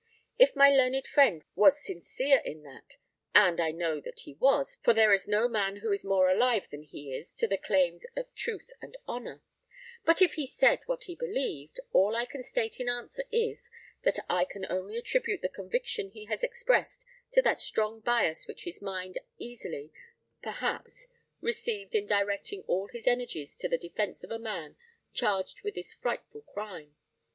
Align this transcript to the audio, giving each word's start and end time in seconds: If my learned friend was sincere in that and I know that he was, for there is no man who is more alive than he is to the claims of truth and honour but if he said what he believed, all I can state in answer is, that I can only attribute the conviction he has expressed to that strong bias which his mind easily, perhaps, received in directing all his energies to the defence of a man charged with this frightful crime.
If 0.39 0.55
my 0.55 0.71
learned 0.71 1.05
friend 1.05 1.43
was 1.53 1.79
sincere 1.85 2.39
in 2.43 2.63
that 2.63 2.97
and 3.35 3.61
I 3.61 3.69
know 3.69 4.01
that 4.01 4.21
he 4.21 4.33
was, 4.33 4.79
for 4.83 4.95
there 4.95 5.13
is 5.13 5.27
no 5.27 5.47
man 5.47 5.75
who 5.75 5.91
is 5.91 6.03
more 6.03 6.27
alive 6.27 6.67
than 6.71 6.81
he 6.81 7.13
is 7.15 7.35
to 7.35 7.47
the 7.47 7.55
claims 7.59 8.03
of 8.15 8.33
truth 8.33 8.73
and 8.81 8.97
honour 9.07 9.43
but 10.03 10.19
if 10.19 10.33
he 10.33 10.47
said 10.47 10.79
what 10.87 11.03
he 11.03 11.13
believed, 11.13 11.79
all 11.93 12.15
I 12.15 12.25
can 12.25 12.41
state 12.41 12.79
in 12.79 12.89
answer 12.89 13.23
is, 13.31 13.69
that 14.01 14.17
I 14.27 14.43
can 14.43 14.65
only 14.71 14.97
attribute 14.97 15.43
the 15.43 15.49
conviction 15.49 16.09
he 16.09 16.25
has 16.25 16.41
expressed 16.41 17.05
to 17.33 17.43
that 17.43 17.59
strong 17.59 17.99
bias 17.99 18.47
which 18.47 18.63
his 18.63 18.81
mind 18.81 19.19
easily, 19.37 19.91
perhaps, 20.41 21.09
received 21.41 21.93
in 21.93 22.07
directing 22.07 22.63
all 22.63 22.87
his 22.87 23.05
energies 23.05 23.55
to 23.59 23.69
the 23.69 23.77
defence 23.77 24.23
of 24.23 24.31
a 24.31 24.39
man 24.39 24.77
charged 25.13 25.61
with 25.61 25.75
this 25.75 25.93
frightful 25.93 26.41
crime. 26.41 26.95